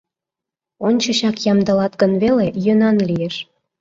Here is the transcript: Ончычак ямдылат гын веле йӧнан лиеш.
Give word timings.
Ончычак 0.87 1.37
ямдылат 1.51 1.93
гын 2.01 2.11
веле 2.21 2.45
йӧнан 2.65 2.97
лиеш. 3.07 3.35